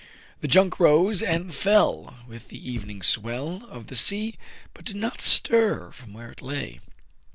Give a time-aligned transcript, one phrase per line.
[0.39, 4.33] The junk rose and fell with the even swell of the sea,
[4.73, 6.79] but did not stir from where it lay.